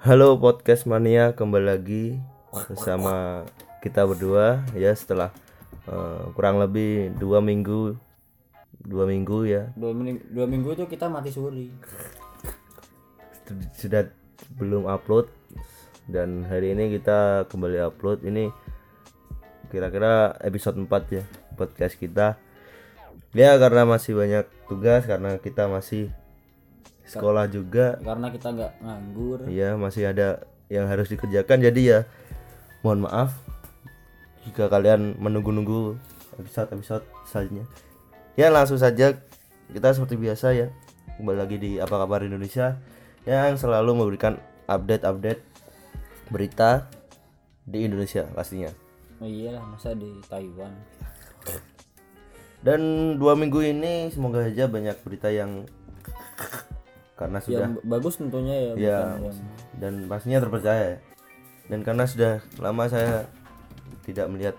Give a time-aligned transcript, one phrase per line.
[0.00, 1.36] Halo podcast mania.
[1.36, 2.04] Kembali lagi
[2.72, 3.44] bersama
[3.84, 4.64] kita berdua.
[4.72, 5.28] Ya setelah
[5.84, 8.00] eh, kurang lebih dua minggu
[8.80, 9.68] dua minggu ya.
[9.76, 11.68] Dua minggu dua minggu itu kita mati suri.
[13.76, 14.08] Sudah
[14.56, 15.28] belum upload.
[16.08, 18.24] Dan hari ini kita kembali upload.
[18.24, 18.48] Ini
[19.68, 21.24] kira-kira episode 4 ya
[21.60, 22.40] podcast kita.
[23.36, 26.08] Ya karena masih banyak tugas karena kita masih
[27.08, 27.96] sekolah juga.
[28.04, 29.38] Karena kita nggak nganggur.
[29.48, 31.64] Ya masih ada yang harus dikerjakan.
[31.64, 31.98] Jadi ya
[32.84, 33.32] mohon maaf
[34.44, 35.96] jika kalian menunggu-nunggu
[36.36, 37.64] episode-episode selanjutnya.
[38.36, 39.16] Ya langsung saja.
[39.68, 40.68] Kita seperti biasa ya.
[41.16, 42.78] Kembali lagi di apa kabar Indonesia
[43.26, 44.40] yang selalu memberikan
[44.70, 45.42] update-update
[46.32, 46.88] berita
[47.68, 48.72] di Indonesia pastinya.
[49.18, 50.72] Oh iyalah masa di Taiwan?
[52.64, 52.80] Dan
[53.18, 55.66] dua minggu ini semoga saja banyak berita yang
[57.18, 59.34] karena sudah yang bagus tentunya ya, ya yang
[59.82, 60.94] dan pastinya terpercaya.
[60.94, 60.98] Ya.
[61.68, 63.26] dan karena sudah lama saya
[64.06, 64.56] tidak melihat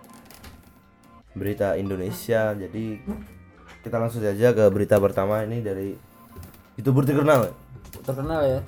[1.33, 2.85] berita Indonesia jadi
[3.81, 5.95] kita langsung saja ke berita pertama ini dari
[6.75, 7.55] youtuber terkenal.
[8.03, 8.59] Terkenal ya.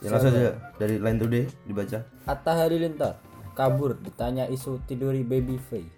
[0.00, 2.06] Ya langsung saja dari Line Today dibaca.
[2.24, 3.18] Atta Halilintar
[3.58, 5.90] kabur ditanya isu tiduri baby Faye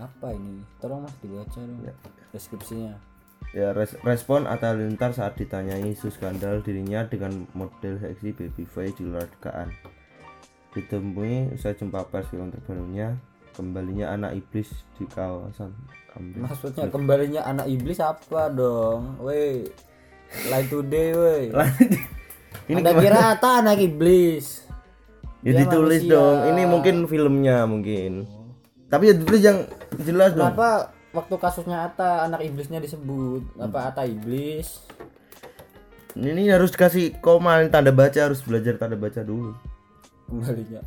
[0.00, 0.64] apa ini?
[0.80, 1.84] Tolong mas dibaca dong
[2.32, 2.96] deskripsinya
[3.50, 8.90] ya res- respon Atta Halilintar saat ditanyai isu skandal dirinya dengan model seksi Baby Faye
[8.90, 9.74] di luar dekaan
[10.70, 13.18] ditemui usai jumpa pers film terbarunya
[13.50, 15.74] kembalinya anak iblis di kawasan
[16.08, 19.18] Kambing maksudnya kembalinya anak iblis apa dong?
[19.18, 19.66] Woi
[20.46, 21.42] Line today woi
[22.66, 24.62] ini anda kira Atta anak iblis?
[25.42, 26.12] Ya Dia ditulis manusia.
[26.12, 26.36] dong.
[26.46, 28.28] Ini mungkin filmnya mungkin.
[28.86, 29.58] Tapi ya ditulis yang
[29.98, 30.52] jelas dong.
[30.52, 34.82] Kenapa waktu kasusnya Ata anak iblisnya disebut apa Ata iblis?
[36.14, 39.54] ini harus dikasih koma tanda baca harus belajar tanda baca dulu
[40.26, 40.82] Kembalinya.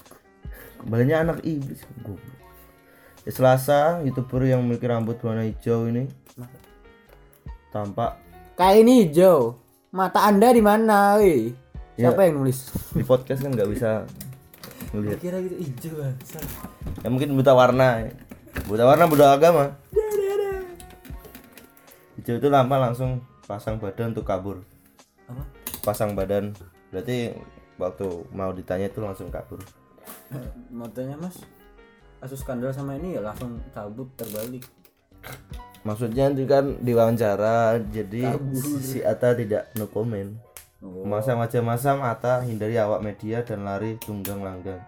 [0.80, 2.36] kembalinya anak iblis Goblok.
[3.24, 6.08] ya, Selasa youtuber yang memiliki rambut warna hijau ini
[7.68, 8.16] tampak
[8.56, 9.60] Kayak ini hijau.
[9.92, 11.52] Mata Anda di mana, woi?
[11.92, 12.72] Siapa yang nulis?
[12.96, 14.08] di podcast kan nggak bisa
[14.92, 18.12] ngelihat Kira gitu hijau ya mungkin buta warna ya.
[18.64, 19.76] Buta warna buta agama
[22.16, 24.64] hijau itu tampak langsung pasang badan untuk kabur
[25.28, 25.42] Apa?
[25.84, 26.56] pasang badan
[26.88, 27.36] berarti
[27.76, 29.60] waktu mau ditanya itu langsung kabur
[30.70, 31.38] Matanya Mas.
[32.18, 34.62] Kasus skandal sama ini ya langsung cabut terbalik.
[35.82, 38.34] maksudnya itu kan diwawancara jadi
[38.80, 40.34] si Ata tidak no comment
[40.76, 41.02] Oh.
[41.02, 44.78] masa macam-macam Ata hindari awak media dan lari tunggang langgang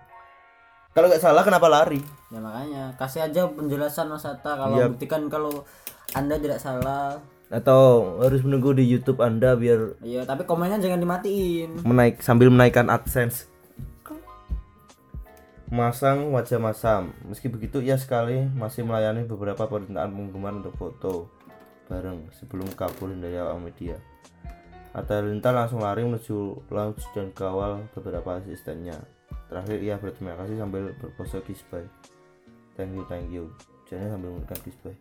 [0.99, 4.91] kalau nggak salah kenapa lari Ya makanya kasih aja penjelasan Mas Ata kalau Iya.
[4.91, 5.63] buktikan kalau
[6.11, 7.23] Anda tidak salah.
[7.49, 11.81] atau harus menunggu di YouTube Anda biar Iya, tapi komennya jangan dimatiin.
[11.81, 13.47] menaik sambil menaikkan AdSense
[15.69, 21.13] masang wajah masam meski begitu ia sekali masih melayani beberapa permintaan penggemar untuk foto
[21.87, 23.97] bareng sebelum kabur dari awak media
[24.91, 26.37] Atta Halilintar langsung lari menuju
[26.69, 28.97] lounge dan kawal beberapa asistennya
[29.49, 31.85] terakhir ia berterima kasih sambil berpose kiss bye
[32.77, 33.51] thank you thank you.
[33.89, 34.97] Jadi sambil memberikan kiss bye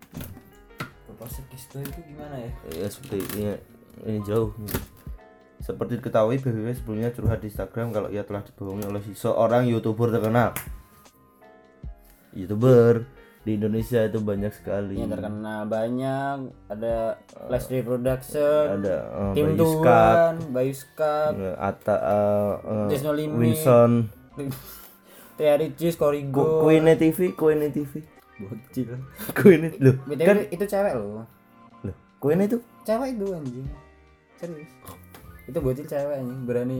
[1.07, 2.51] Propose kisto itu gimana ya?
[2.83, 3.55] ya seperti ini
[4.03, 4.51] ini jauh.
[5.63, 10.51] Seperti diketahui BBW sebelumnya curhat di Instagram kalau ia telah dibohongi oleh seorang youtuber terkenal.
[12.35, 13.07] Youtuber
[13.47, 14.99] di Indonesia itu banyak sekali.
[14.99, 16.37] Yang terkenal banyak
[16.67, 16.95] ada
[17.47, 23.07] Flash Reproduction ada uh, Tim Bayu Tuan Bayu Scott uh, uh, uh, There's
[25.37, 27.91] Tia Ricis Korigo Queen TV Queen TV
[28.37, 29.01] bocil.
[29.33, 29.61] Queen
[30.09, 31.25] BTW kan itu cewek loh.
[31.81, 32.61] Loh Queen itu?
[32.85, 33.67] Cewek itu anjing.
[34.37, 34.71] Serius.
[35.49, 36.39] Itu bocil cewek anjing.
[36.45, 36.79] Berani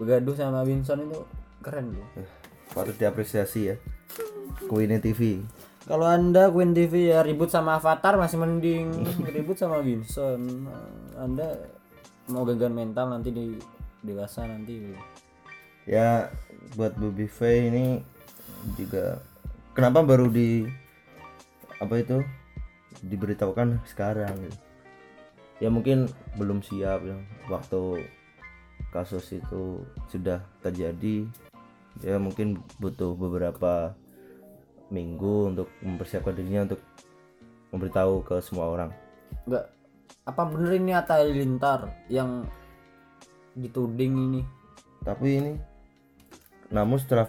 [0.00, 1.20] bergaduh sama Winson itu
[1.60, 2.08] keren loh.
[2.72, 3.76] Patut diapresiasi ya.
[4.68, 5.44] Queen TV
[5.88, 8.92] kalau anda Queen TV ya ribut sama Avatar masih mending
[9.36, 10.68] ribut sama Winson.
[11.16, 11.56] Anda
[12.28, 13.56] mau gangguan mental nanti di
[14.04, 14.92] dewasa nanti
[15.90, 16.30] ya
[16.78, 17.98] buat Bobby Faye ini
[18.78, 19.18] juga
[19.74, 20.70] kenapa baru di
[21.82, 22.22] apa itu
[23.02, 24.58] diberitahukan sekarang gitu.
[25.58, 26.06] ya mungkin
[26.38, 27.18] belum siap ya
[27.50, 28.06] waktu
[28.94, 31.26] kasus itu sudah terjadi
[32.06, 33.90] ya mungkin butuh beberapa
[34.94, 36.80] minggu untuk mempersiapkan dirinya untuk
[37.74, 38.90] memberitahu ke semua orang
[39.46, 39.74] Enggak.
[40.26, 42.46] Apa bener ini Atta Halilintar yang
[43.54, 44.42] dituding ini?
[45.00, 45.52] tapi ini
[46.70, 47.28] namun setelah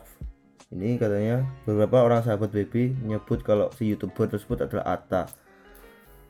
[0.71, 5.27] ini katanya beberapa orang sahabat baby menyebut kalau si youtuber tersebut adalah Atta.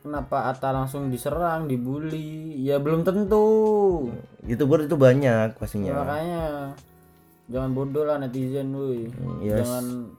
[0.02, 2.58] Kenapa Ata langsung diserang dibully?
[2.58, 4.10] Ya belum tentu.
[4.42, 6.44] Youtuber itu banyak Ya, pastinya makanya
[7.46, 9.06] jangan bodoh lah netizen woi.
[9.38, 9.62] Yes.
[9.62, 10.10] jangan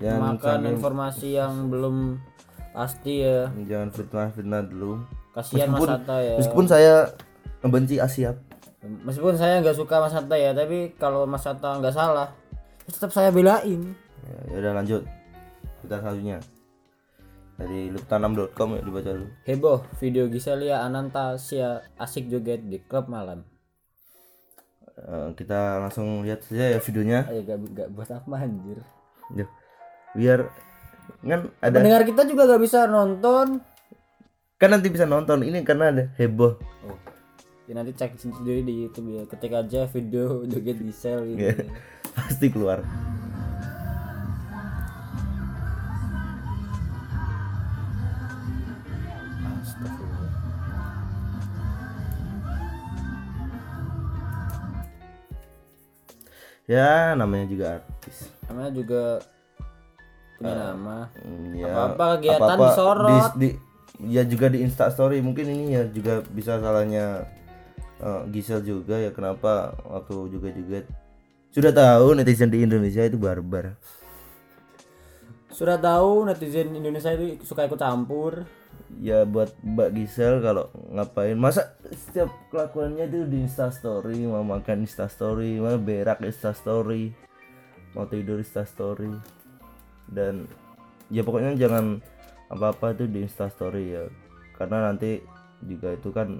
[0.00, 2.20] Jangan makan informasi yang belum
[2.76, 3.48] pasti ya.
[3.64, 5.00] Jangan fitnah fitnah dulu.
[5.32, 6.36] Kasihan Mas Atta ya.
[6.42, 7.14] meskipun saya
[7.62, 8.34] membenci Asia
[8.80, 12.32] meskipun saya nggak suka Mas Atta ya tapi kalau Mas Atta nggak salah
[12.84, 13.94] ya tetap saya belain.
[14.26, 15.02] Ya, ya udah lanjut.
[15.84, 16.38] Kita selanjutnya.
[17.60, 19.28] Dari luptanam.com ya dibaca dulu.
[19.44, 23.44] Heboh video Giselia Anantasia asik joget di klub malam.
[25.00, 27.28] Eh, kita langsung lihat saja ya videonya.
[27.28, 28.80] Ayo gak, gak buat apa anjir.
[29.36, 29.50] Yuk.
[30.10, 30.50] biar
[31.22, 33.62] kan ada pendengar kita juga gak bisa nonton.
[34.60, 36.58] Kan nanti bisa nonton ini karena ada heboh.
[36.88, 37.09] Oh.
[37.70, 39.22] Ya nanti cek sendiri di YouTube ya.
[39.30, 41.38] Ketik aja video joget Gisel gitu.
[41.38, 41.54] Iya.
[42.10, 42.82] pasti keluar.
[56.66, 58.30] Ya namanya juga artis.
[58.46, 59.02] Namanya juga
[60.38, 60.98] punya nama.
[61.18, 61.66] Hmm, ya.
[61.70, 63.10] Apa-apa kegiatan disorot.
[63.10, 63.58] di, di-
[64.14, 65.18] ya juga di Insta Story.
[65.18, 67.26] Mungkin ini ya juga bisa salahnya
[68.00, 70.84] eh, Gisel juga ya kenapa waktu juga juga?
[71.50, 73.74] Sudah tahu netizen di Indonesia itu barbar.
[75.50, 78.46] Sudah tahu netizen Indonesia itu suka ikut campur.
[79.02, 81.34] Ya buat Mbak Gisel kalau ngapain?
[81.34, 87.10] Masa setiap kelakuannya itu di Insta Story mau makan Insta Story mau berak Insta Story
[87.98, 89.10] mau tidur Insta Story.
[90.06, 90.46] Dan
[91.10, 91.98] ya pokoknya jangan
[92.46, 94.06] apa-apa itu di Insta Story ya.
[94.54, 95.18] Karena nanti
[95.66, 96.38] juga itu kan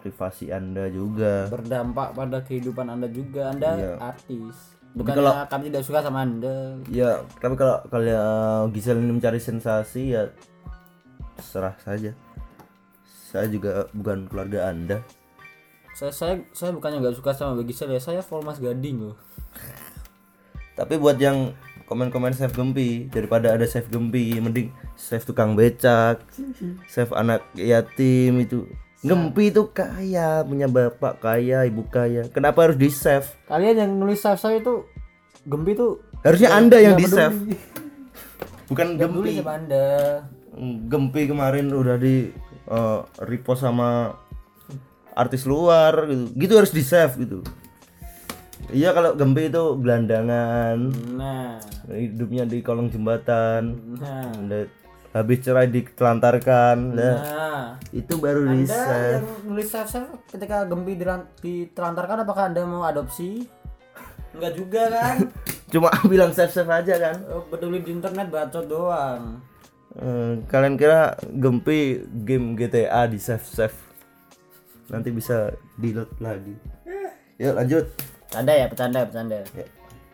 [0.00, 1.46] privasi anda juga.
[1.52, 3.52] Berdampak pada kehidupan anda juga.
[3.52, 3.92] Anda Iya.
[4.00, 4.56] artis.
[4.90, 6.74] Bukannya kami tidak suka sama anda.
[6.90, 10.26] Ya tapi kalau kalian Gisel ini mencari sensasi ya
[11.38, 12.10] serah saja.
[13.06, 14.98] Saya juga bukan keluarga anda.
[15.94, 18.02] Saya saya saya bukannya nggak suka sama Bagi ya.
[18.02, 19.16] Saya full Mas Gading loh.
[20.78, 21.54] Tapi buat yang
[21.90, 26.22] komen-komen save Gempi daripada ada save Gempi mending save tukang becak,
[26.92, 28.66] save anak yatim itu.
[29.00, 32.28] Gempi itu kaya, punya bapak kaya, ibu kaya.
[32.28, 33.24] Kenapa harus di save?
[33.48, 34.84] kalian yang nulis save saya itu
[35.48, 37.36] Gempi tuh Harusnya Anda yang di save.
[38.68, 39.40] Bukan Gempi.
[39.40, 39.84] sama anda
[40.60, 42.28] Gempi kemarin udah di
[42.68, 44.20] eh, repost sama
[45.16, 46.24] artis luar gitu.
[46.36, 47.40] Gitu harus di save gitu.
[48.68, 50.76] Iya kalau Gempi itu gelandangan,
[51.16, 51.58] nah
[51.88, 54.30] hidupnya di kolong jembatan nah
[55.10, 57.64] habis cerai ditelantarkan nah, nah.
[57.90, 60.94] Itu baru anda bisa yang nulis save save ketika Gempi
[61.42, 63.50] ditelantarkan apakah anda mau adopsi?
[64.30, 65.16] Enggak juga kan?
[65.74, 67.16] Cuma bilang save save aja kan?
[67.26, 69.42] Oh, peduli di internet bacot doang.
[69.98, 73.78] Eh, kalian kira Gempi game GTA di save save
[74.90, 76.54] nanti bisa delete lagi.
[77.42, 77.84] Yuk lanjut.
[78.30, 79.36] Bercanda ya, bercanda, bercanda.
[79.42, 79.66] ya.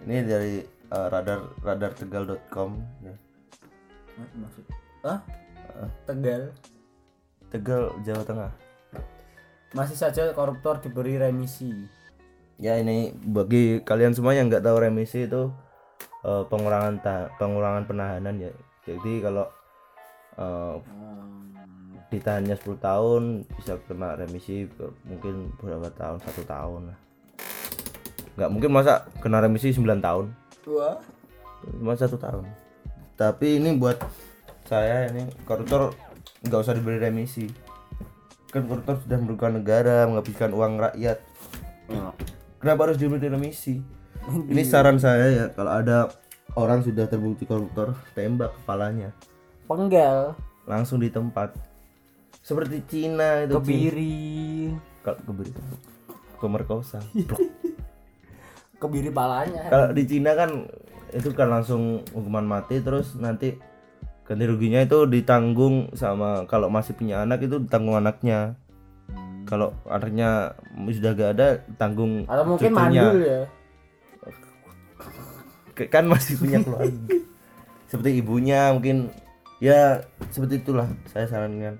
[0.08, 2.70] ini dari eh, radar radartegal.com
[3.04, 3.14] ya.
[4.16, 4.85] Maksud?
[5.06, 5.22] Hah?
[6.02, 6.50] Tegal.
[7.46, 8.50] Tegal Jawa Tengah
[9.70, 11.70] Masih saja koruptor diberi remisi.
[12.56, 15.52] ya ini bagi kalian semua yang nggak tahu remisi itu
[16.22, 19.46] eh, pengurangan ta- pengurangan penahanan ya jadi kalau
[20.36, 21.56] Hmm.
[22.08, 23.22] ditahannya 10 tahun
[23.56, 24.68] bisa kena remisi
[25.02, 26.98] mungkin berapa tahun satu tahun lah
[28.36, 30.28] nggak mungkin masa kena remisi 9 tahun
[30.66, 31.00] Wah.
[31.64, 32.44] cuma satu tahun
[33.16, 33.96] tapi ini buat
[34.66, 35.94] saya ini koruptor
[36.42, 37.46] nggak usah diberi remisi
[38.50, 41.18] kan koruptor sudah merugikan negara menghabiskan uang rakyat
[42.58, 43.78] kenapa harus diberi remisi
[44.50, 46.10] ini saran saya ya kalau ada
[46.58, 49.14] orang sudah terbukti koruptor tembak kepalanya
[49.66, 50.34] Penggal.
[50.66, 51.50] langsung di tempat
[52.38, 53.58] seperti Cina itu.
[53.58, 54.70] Kebiri.
[55.02, 55.50] kalau kebiri
[56.38, 57.02] pemerkosa
[58.82, 59.66] Kebiri palanya.
[59.72, 60.66] kalau di Cina kan
[61.14, 63.56] itu kan langsung hukuman mati terus nanti
[64.26, 68.58] ganti ruginya itu ditanggung sama kalau masih punya anak itu ditanggung anaknya
[69.46, 70.58] kalau anaknya
[70.90, 73.02] sudah gak ada tanggung Atau mungkin cucunya.
[73.06, 73.40] mandul ya.
[75.86, 76.90] Kan masih punya keluarga
[77.90, 79.14] seperti ibunya mungkin
[79.62, 80.02] ya
[80.34, 81.78] seperti itulah saya sarankan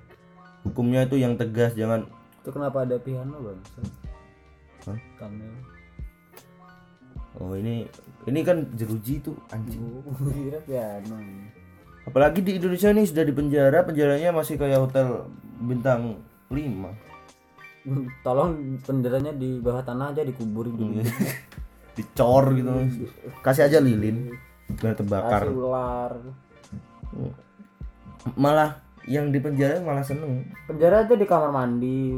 [0.62, 2.06] hukumnya itu yang tegas jangan
[2.46, 3.58] Itu kenapa ada piano, Bang?
[4.86, 4.98] Hah?
[7.42, 7.90] Oh ini
[8.30, 11.18] ini kan jeruji itu anjing Oh, kira piano.
[12.06, 15.26] Apalagi di Indonesia ini sudah di penjara penjaranya masih kayak hotel
[15.60, 16.56] bintang 5
[18.26, 21.02] Tolong benderanya di bawah tanah aja dikuburin dulu.
[21.96, 22.68] dicor gitu
[23.40, 24.28] kasih aja lilin
[24.68, 26.12] biar terbakar Kasih ular.
[28.36, 32.12] malah yang di penjara malah seneng penjara itu di kamar mandi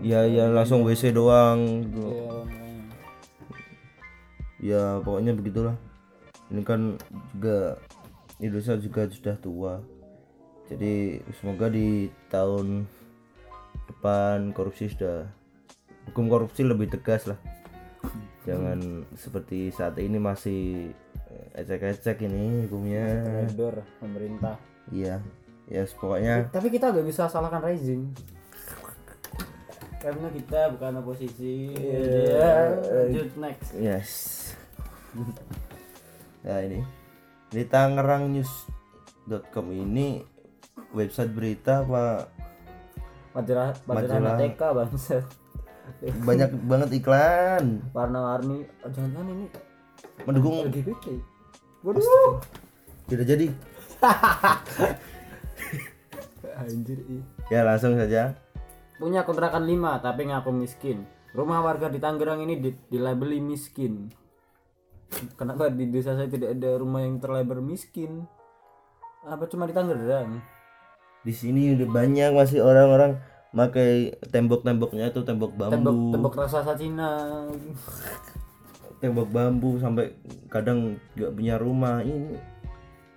[0.00, 2.00] ya ya langsung WC doang gitu.
[2.00, 2.72] Iya, makanya.
[4.64, 5.76] ya pokoknya begitulah
[6.48, 6.96] ini kan
[7.36, 7.76] juga
[8.40, 9.74] Indonesia juga sudah tua.
[10.72, 12.88] Jadi semoga di tahun
[13.90, 15.28] depan korupsi sudah
[16.10, 17.38] hukum korupsi lebih tegas lah.
[18.48, 20.90] Jangan seperti saat ini masih
[21.28, 23.04] eh, ecek-ecek ini hukumnya.
[23.22, 24.56] Trader pemerintah.
[24.90, 25.20] Iya
[25.70, 28.10] ya pokoknya tapi kita gak bisa salahkan rezim.
[30.00, 31.76] Karena kita bukan oposisi.
[31.76, 33.68] Ya lanjut next.
[33.76, 34.10] Yes.
[36.40, 36.80] Nah ini
[37.50, 40.22] di tangerangnews.com ini
[40.94, 42.30] website berita apa?
[43.34, 44.38] Majalah majalah.
[44.38, 45.26] TK bangsa.
[46.30, 47.82] Banyak banget iklan.
[47.90, 49.46] Warna-warni oh, jangan-jangan ini
[50.22, 51.18] mendukung LGBT
[51.82, 52.38] waduh.
[53.10, 53.50] Tidak jadi.
[56.60, 57.24] Anjir ih.
[57.50, 58.36] ya langsung saja.
[59.00, 61.08] Punya kontrakan 5 tapi ngaku miskin.
[61.32, 64.19] Rumah warga di Tangerang ini di, dilabeli miskin
[65.36, 68.24] kenapa di desa saya tidak ada rumah yang terlabel miskin?
[69.24, 70.40] Apa cuma di Tangerang?
[71.20, 75.74] Di sini udah banyak masih orang-orang pakai tembok-temboknya itu tembok bambu.
[75.74, 77.10] Tembok tembok raksasa Cina.
[79.02, 80.16] Tembok bambu sampai
[80.48, 82.00] kadang nggak punya rumah.
[82.00, 82.40] Ini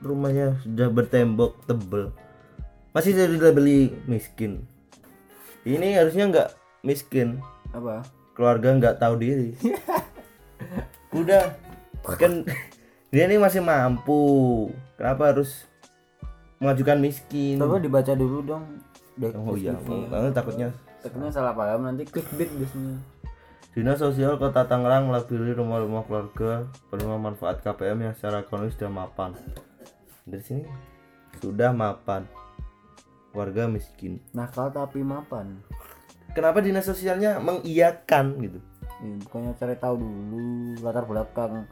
[0.04, 2.12] rumahnya sudah bertembok tebel.
[2.92, 4.68] Masih jadi beli miskin.
[5.64, 6.50] Ini harusnya nggak
[6.84, 7.40] miskin.
[7.72, 8.04] Apa?
[8.36, 9.56] Keluarga nggak tahu diri.
[11.20, 11.63] Udah
[12.04, 12.44] kan
[13.14, 14.22] dia ini masih mampu.
[15.00, 15.64] Kenapa harus
[16.60, 17.60] mengajukan miskin?
[17.60, 18.66] Coba dibaca dulu dong.
[19.48, 20.74] Oh iya nanti takutnya.
[21.04, 22.98] Takutnya salah paham nanti clickbait biasanya.
[23.74, 29.34] Dinas Sosial Kota Tangerang melabeli rumah-rumah keluarga penerima manfaat KPM yang secara ekonomi sudah mapan.
[30.30, 30.64] Dari sini
[31.42, 32.30] sudah mapan.
[33.34, 34.22] Warga miskin.
[34.30, 35.58] nakal tapi mapan.
[36.38, 38.62] Kenapa dinas sosialnya mengiyakan gitu?
[39.04, 40.42] ya, bukannya cari tahu dulu
[40.86, 41.66] latar belakang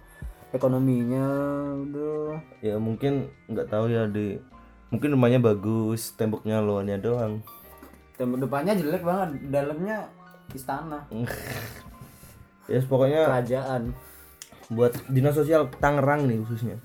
[0.51, 1.25] ekonominya
[1.87, 4.37] udah Ya mungkin nggak tahu ya di
[4.91, 7.39] mungkin rumahnya bagus, temboknya luarnya doang.
[8.19, 10.05] tembok depannya jelek banget dalamnya
[10.53, 11.07] istana.
[12.69, 13.91] Ya pokoknya kerajaan.
[14.71, 16.79] buat dinas sosial Tangerang nih khususnya.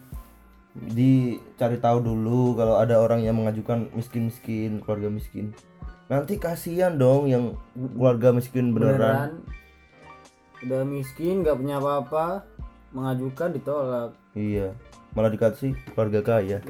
[0.75, 5.54] Dicari tahu dulu kalau ada orang yang mengajukan miskin-miskin keluarga miskin.
[6.11, 9.30] Nanti kasihan dong yang keluarga miskin beneran, beneran.
[10.66, 12.55] Udah miskin nggak punya apa-apa
[12.95, 14.11] mengajukan ditolak.
[14.37, 14.75] Iya
[15.16, 16.61] malah dikasih keluarga kaya.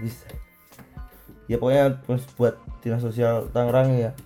[0.00, 0.24] Bisa.
[1.44, 4.16] Ya pokoknya terus buat dinas sosial Tangerang ya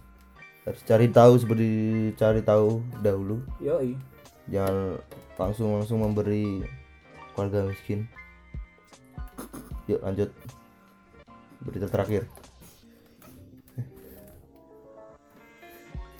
[0.63, 1.69] harus cari tahu seperti
[2.15, 3.43] cari tahu dahulu.
[3.59, 3.99] Yoi.
[4.47, 5.03] Jangan
[5.35, 6.63] langsung langsung memberi
[7.35, 8.07] keluarga miskin.
[9.91, 10.31] Yuk lanjut.
[11.67, 12.31] Berita terakhir.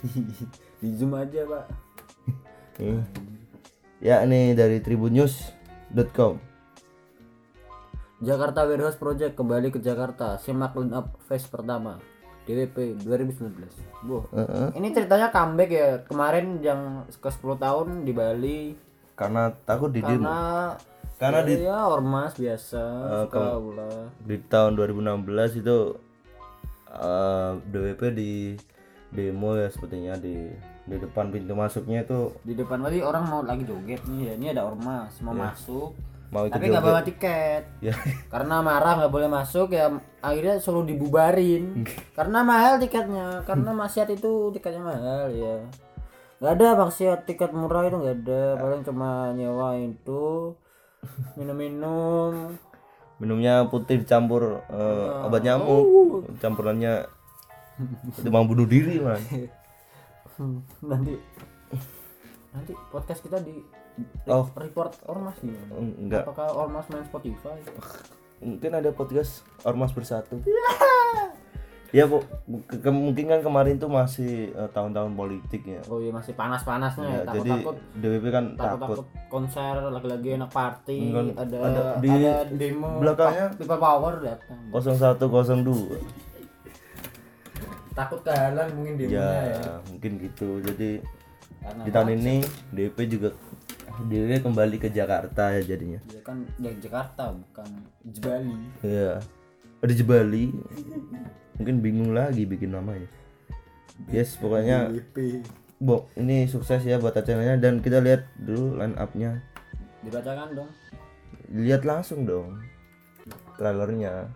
[0.83, 1.67] Di zoom aja pak
[3.99, 4.07] Nih.
[4.07, 6.39] ya ini dari tribunnews.com
[8.19, 11.99] Jakarta Warehouse Project kembali ke Jakarta simak line up phase pertama
[12.47, 14.25] DWP 2019 Boh.
[14.33, 14.75] Heeh.
[14.79, 18.59] ini ceritanya comeback ya kemarin yang ke 10 tahun di Bali
[19.19, 20.73] karena takut di karena
[21.19, 22.81] karena di ya ormas biasa
[23.27, 25.77] suka ulah di tahun 2016 itu
[26.95, 28.55] eh, DWP di
[29.11, 30.47] demo ya sepertinya di
[30.89, 34.47] di depan pintu masuknya itu di depan tadi orang mau lagi joget nih ya ini
[34.49, 35.93] ada ormas mau masuk.
[36.29, 37.63] Mau tapi nggak bawa tiket.
[37.81, 37.93] Ya
[38.33, 41.85] karena marah nggak boleh masuk ya akhirnya suruh dibubarin.
[42.17, 45.55] Karena mahal tiketnya karena maksiat itu tiketnya mahal ya.
[46.41, 48.43] Nggak ada maksiat tiket murah itu nggak ada.
[48.61, 50.53] Paling cuma nyewa itu
[51.37, 52.53] minum-minum.
[53.17, 56.29] Minumnya putih dicampur eh, obat nyamuk.
[56.37, 57.09] Campurannya
[58.19, 59.19] itu mau bunuh diri man
[60.39, 61.13] Hmm, nanti.
[62.49, 63.59] Nanti podcast kita di
[64.25, 64.47] Oh.
[64.55, 65.75] report ormas gimana?
[65.75, 66.23] Enggak.
[66.23, 67.59] Apakah ormas main Spotify?
[68.39, 70.39] Mungkin ada podcast ormas bersatu.
[71.89, 72.21] Ya bu.
[72.63, 75.81] Ke- kemungkinan kemarin tuh masih eh, tahun-tahun politik ya.
[75.85, 78.61] Oh iya masih panas-panasnya ya, Ya, jadi takut-takut DWP kan takut.
[78.79, 83.45] takut-takut konser lagi-lagi enak party Enggak, ada ada ada, di demo belakangnya.
[83.51, 84.59] people power datang.
[84.69, 86.28] 0102
[87.93, 90.49] takut kehalang mungkin demonya ya, ya, mungkin gitu.
[90.61, 91.01] Jadi
[91.59, 92.35] karena di tahun ini
[92.71, 93.29] DWP juga
[94.07, 95.99] DWP kembali ke Jakarta ya jadinya.
[96.07, 97.69] Dia kan dari Jakarta bukan
[98.07, 98.55] Jebali.
[98.85, 99.19] Ya
[99.79, 100.55] ada Jebali.
[101.59, 103.07] Mungkin bingung lagi bikin namanya.
[104.07, 105.43] Yes pokoknya BP
[105.79, 107.55] Bo, ini sukses ya buat acaranya.
[107.55, 109.39] Dan kita lihat dulu line up-nya.
[109.99, 110.71] dibacakan dong.
[111.51, 112.59] Lihat langsung dong
[113.59, 114.31] trailernya.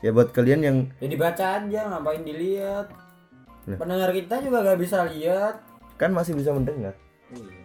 [0.00, 2.88] Ya buat kalian yang ya dibaca aja ngapain dilihat.
[3.68, 3.76] Nah.
[3.76, 5.60] pendengar kita juga gak bisa lihat.
[6.00, 6.96] Kan masih bisa mendengar.
[7.30, 7.60] Iya.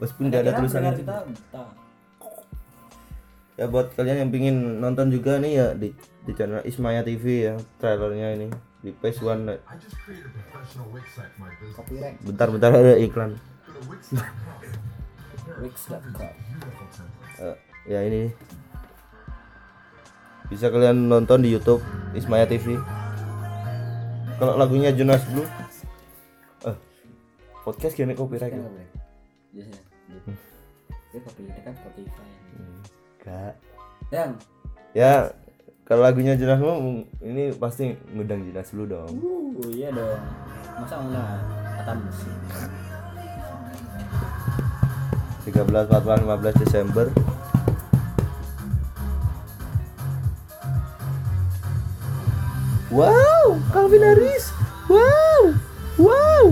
[0.00, 0.92] meskipun nggak ada tulisannya.
[0.94, 1.62] kita buta.
[3.58, 5.90] ya buat kalian yang pingin nonton juga nih ya di
[6.24, 8.48] di channel Ismaya TV ya trailernya ini.
[8.78, 9.50] Di page one.
[9.50, 11.76] I just created a professional Wix site for my business.
[11.76, 12.16] copyright.
[12.22, 13.34] Bentar-bentar ada iklan.
[15.58, 16.32] Wix.com.
[17.38, 17.56] Eh,
[17.90, 18.30] ya ini
[20.48, 21.84] bisa kalian nonton di YouTube
[22.16, 22.80] Ismaya TV
[24.38, 25.46] kalau lagunya Jonas Blue.
[26.62, 26.76] Eh
[27.66, 28.54] podcast gini copyright.
[28.54, 28.86] Kan ya?
[29.50, 29.82] biasanya.
[31.10, 32.28] Itu copyright kan Spotify.
[33.18, 33.52] Enggak.
[34.14, 34.30] Yang
[34.94, 35.12] ya
[35.82, 39.10] kalau lagunya Jonas Blue ini pasti ngundang Jonas Blue dong.
[39.18, 40.22] Uh iya dong.
[40.78, 41.42] Masa undang
[41.82, 42.34] kata musik
[45.50, 47.06] 13, 14, 15 Desember
[52.88, 54.48] Wow, Calvin Harris.
[54.88, 55.52] Wow,
[56.00, 56.44] wow,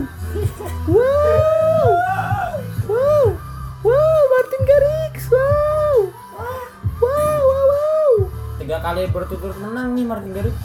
[0.85, 1.89] wow,
[2.85, 3.27] wow,
[3.81, 5.33] wow, Martin Garrix.
[5.33, 6.13] Wow,
[7.01, 8.13] wow, wow, wow,
[8.61, 10.57] tiga kali berturut-turut menang nih Martin Garrix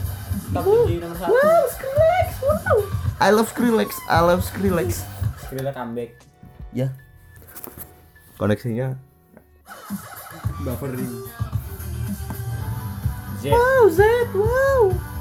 [0.52, 2.28] nomor satu wow, Skrillex.
[2.44, 2.76] Wow.
[3.22, 3.90] I love Skrillex.
[4.12, 5.08] I love Skrillex.
[5.48, 6.20] Skrilla comeback
[6.76, 6.92] Ya.
[8.36, 9.00] Koneksinya.
[10.62, 11.08] buffering
[13.40, 14.00] Z Wow, Z.
[14.36, 14.46] Wow.
[14.92, 15.11] Wow.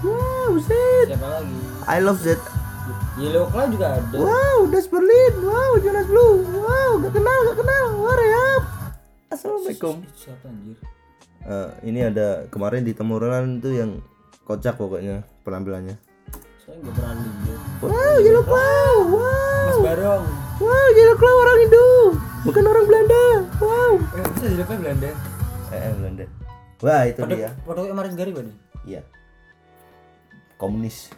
[0.00, 0.70] Wow, Z.
[1.06, 2.40] siapa lagi I love Z.
[3.16, 5.34] Yellow Claw juga ada Wow, Das Berlin.
[5.38, 6.40] Wow, Jonas Blue.
[6.48, 7.84] Wow, gak kenal, gak kenal.
[7.98, 8.62] Warayap.
[9.28, 9.94] Assalamualaikum.
[10.00, 10.76] Itu siapa anjir
[11.40, 13.90] Eh, ini ada kemarin di Temurunan tuh yang
[14.42, 15.96] kocak pokoknya penampilannya.
[16.60, 18.94] saya nggak pernah lihat Wow, Yellow Claw.
[19.06, 19.64] Wow.
[19.66, 20.24] Mas Barong
[20.58, 21.86] Wow, Yellow Claw orang Indo.
[22.42, 23.22] Bukan orang Belanda.
[23.58, 23.92] Wow.
[24.12, 25.10] eh bisa depan Belanda
[25.68, 26.24] Eh, eh, Belanda.
[26.80, 27.50] Wah, itu Foto, dia.
[27.62, 29.00] foto Martin Garrix nih Iya.
[30.60, 31.08] Komunis.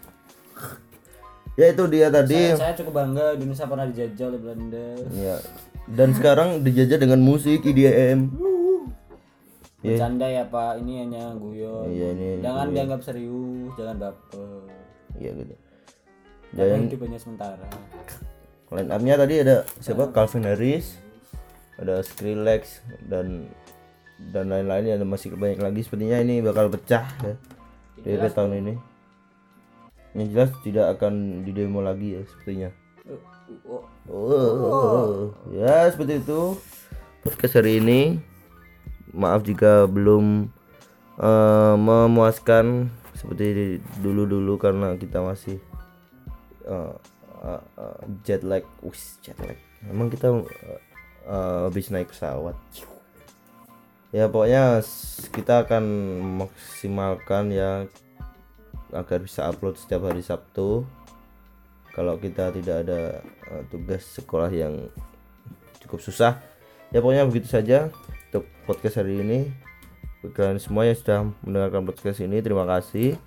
[1.59, 2.55] ya itu dia tadi.
[2.55, 5.37] saya, saya cukup bangga Indonesia pernah dijajah oleh Belanda Ya.
[5.91, 8.31] Dan sekarang dijajah dengan musik IDM.
[9.83, 9.99] Iya.
[9.99, 14.63] bercanda ya pak ini hanya guyon Iya, ini jangan dianggap serius jangan baper
[15.19, 15.55] Iya gitu.
[16.55, 17.67] jangan Dan hidup hanya sementara
[18.73, 20.09] line up-nya tadi ada siapa?
[20.17, 20.97] Calvin Harris,
[21.77, 23.53] ada Skrillex dan
[24.33, 27.35] dan lain-lain ada masih banyak lagi sepertinya ini bakal pecah ya
[28.01, 28.92] di tahun ini.
[30.13, 32.71] Yang jelas tidak akan didemo lagi ya sepertinya.
[34.09, 36.57] oh, ya seperti itu
[37.23, 38.19] podcast hari ini.
[39.13, 40.51] Maaf jika belum
[41.21, 45.61] eh, memuaskan seperti dulu-dulu karena kita masih
[46.67, 46.95] eh,
[47.47, 49.57] eh, eh, jet lag, Wis, jet lag.
[49.87, 50.81] Emang kita eh,
[51.29, 52.59] eh, habis naik pesawat.
[54.13, 54.85] Ya pokoknya
[55.33, 55.85] kita akan
[56.45, 57.89] maksimalkan ya
[58.93, 60.85] agar bisa upload setiap hari Sabtu.
[61.93, 63.21] Kalau kita tidak ada
[63.53, 64.89] eh, tugas sekolah yang
[65.85, 66.41] cukup susah
[66.93, 67.89] ya pokoknya begitu saja
[68.29, 69.49] untuk podcast hari ini.
[70.23, 73.19] Kalian semua yang sudah mendengarkan podcast ini terima kasih.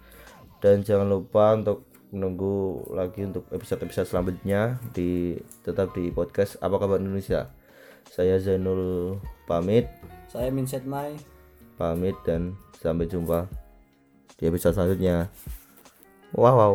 [0.63, 1.83] Dan jangan lupa untuk
[2.15, 5.35] menunggu lagi untuk episode-episode selanjutnya di
[5.67, 7.51] tetap di podcast apa kabar Indonesia.
[8.07, 9.91] Saya Zainul pamit.
[10.31, 11.19] Saya Minset Mai.
[11.75, 13.64] Pamit dan sampai jumpa
[14.35, 15.31] di episode selanjutnya
[16.35, 16.73] wow, wow.